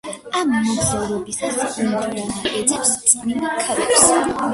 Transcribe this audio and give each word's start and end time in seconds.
ამ 0.37 0.53
მოგზაურობისას 0.67 1.77
ინდიანა 1.83 2.25
ეძებს 2.61 2.95
წმინდა 3.11 3.53
ქვებს. 3.61 4.09